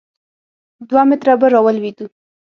دوه 0.89 1.03
متره 1.09 1.33
به 1.39 1.47
راولوېدو. 1.53 2.05